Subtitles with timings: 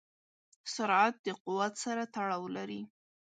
[0.73, 2.81] سرعت د قوت سره تړاو لري.